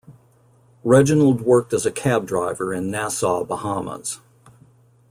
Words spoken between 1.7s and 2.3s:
as a cab